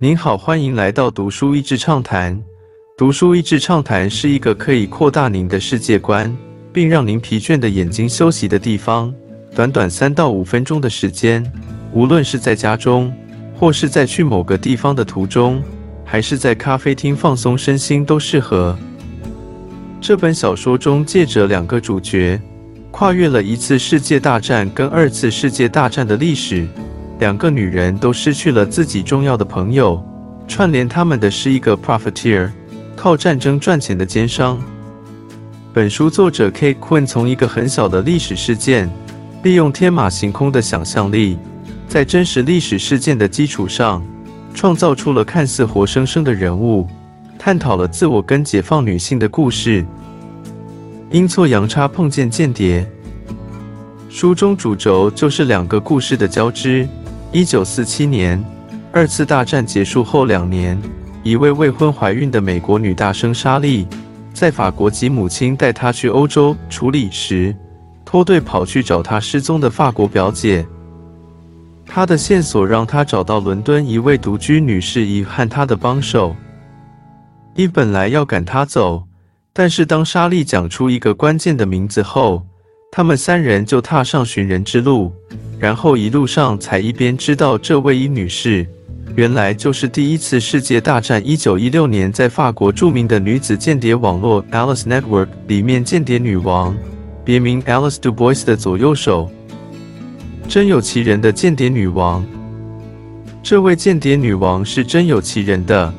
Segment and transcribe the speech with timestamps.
[0.00, 2.40] 您好，欢迎来到读书益智畅谈。
[2.96, 6.32] 读书益智畅谈是一个可以扩大您的世界观，
[6.72, 9.12] 并让您疲倦的眼睛休息的地方。
[9.56, 11.44] 短短三到五分钟的时间，
[11.92, 13.12] 无论是在家中，
[13.56, 15.60] 或是在去某个地方的途中，
[16.04, 18.78] 还是在咖啡厅放松身心，都适合。
[20.00, 22.40] 这本小说中，借着两个主角，
[22.92, 26.68] 跨越了一次世界大战跟二次世界大战的历史。
[27.18, 30.00] 两个女人都失去了自己重要的朋友，
[30.46, 32.48] 串联他们的是一个 profiteer，
[32.94, 34.56] 靠战争赚钱的奸商。
[35.72, 38.88] 本书作者 Kate Quinn 从一个很小的历史事件，
[39.42, 41.36] 利用天马行空的想象力，
[41.88, 44.00] 在真实历史事件的基础上，
[44.54, 46.86] 创造出了看似活生生的人物，
[47.36, 49.84] 探讨了自我跟解放女性的故事。
[51.10, 52.86] 阴错阳差碰见间谍，
[54.08, 56.88] 书中主轴就是两个故事的交织。
[57.30, 58.42] 一九四七年，
[58.90, 60.80] 二次大战结束后两年，
[61.22, 63.86] 一位未婚怀孕的美国女大生莎莉，
[64.32, 67.54] 在法国及母亲带她去欧洲处理时，
[68.02, 70.66] 脱队跑去找她失踪的法国表姐。
[71.84, 76.34] 她的线索让她找到伦敦一位独居女士伊和她的帮手。
[77.54, 79.04] 伊本来要赶她走，
[79.52, 82.42] 但是当莎莉讲出一个关键的名字后，
[82.90, 85.12] 他们三人就踏上寻人之路。
[85.58, 88.64] 然后一路上才一边知道这位伊女士，
[89.16, 96.76] 原来就是第一次世界大战一九一六年在法国著名的女子间谍网络 Alice Network 里面间谍女王，
[97.24, 99.28] 别名 Alice Dubois 的左右手。
[100.48, 102.24] 真有其人的间谍女王，
[103.42, 105.92] 这位间谍女王是真有其人的，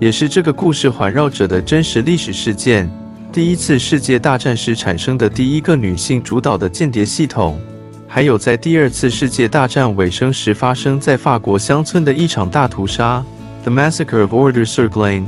[0.00, 2.90] 也是这个故事环绕着的真实历史事件。
[3.34, 7.60] 第一次世界大战时产生的第一个女性主导的间谍系统。
[8.06, 13.24] 还有在第二次世界大战尾声时发生在法国乡村的一场大屠杀
[13.64, 15.24] ，The Massacre of Order sur Glane。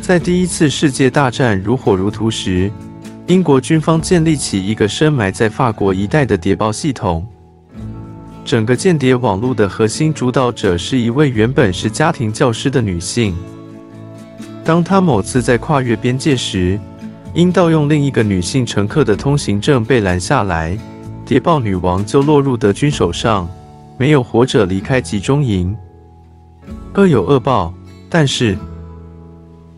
[0.00, 2.72] 在第一次世界大战如火如荼时，
[3.26, 7.28] 英国军方建立起一个深埋在法国一带的谍报系统。
[8.46, 13.36] 整个间谍网络的核心主导者是一位原本是家庭教师的女性。
[14.68, 16.78] 当她某次在跨越边界时，
[17.32, 20.76] 因盗用另一个女性乘客的通行证被拦下来。
[21.24, 23.48] 谍报女王就落入德军手上，
[23.96, 25.74] 没有活着离开集中营。
[26.96, 27.72] 恶有恶报，
[28.10, 28.58] 但是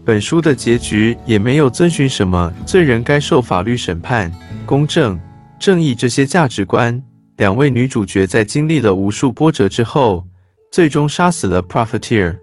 [0.05, 4.29] 本书的结局也没有遵循什么罪人该受法律审判、
[4.67, 5.17] 公正、
[5.61, 7.01] 正义这些价值观。
[7.37, 10.27] 两位女主角在经历了无数波折之后，
[10.73, 12.37] 最终杀死了 profiteer。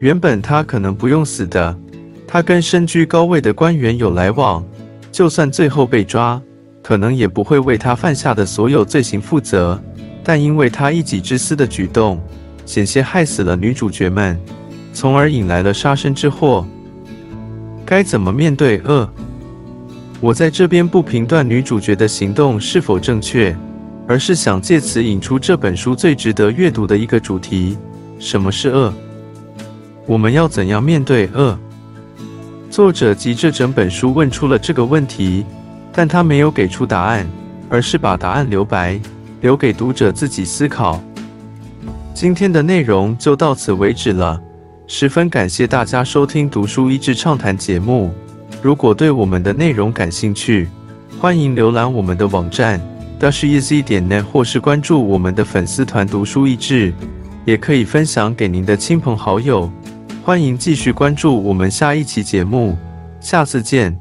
[0.00, 1.76] 原本他可能不用死的，
[2.24, 4.64] 他跟身居高位的官员有来往，
[5.10, 6.40] 就算最后被抓。
[6.80, 9.78] 可能也不会为他犯下的所有罪行负责，
[10.22, 12.18] 但因为他一己之私的举动，
[12.64, 14.38] 险些害死了女主角们，
[14.92, 16.64] 从而引来了杀身之祸。
[17.84, 19.06] 该怎么面对恶？
[20.20, 23.54] 我在这边不评断女主角的行动是否正确，
[24.06, 27.76] 而是想借此引出这本书最值得阅读的一个主题：
[28.20, 28.94] 什么是恶？
[30.08, 31.58] 我们要怎样面对恶？
[32.70, 35.44] 作者及这整本书问出了这个问题。
[35.92, 37.26] 但他没有给出答案，
[37.68, 39.00] 而是把答案留白，
[39.40, 41.02] 留给读者自己思考。
[42.14, 44.40] 今天的内容就到此为止了，
[44.86, 48.12] 十分感谢大家收听《读书益智畅谈》节目。
[48.62, 50.68] 如果对我们的内容感兴趣，
[51.18, 52.80] 欢迎浏览我们的网站
[53.18, 56.94] dasheasy 点 net，或是关注我们的粉丝团“读书益智”，
[57.44, 59.68] 也可以分享给您的亲朋好友。
[60.28, 62.76] 欢迎继续关注我们下一期节目，
[63.18, 63.98] 下次见。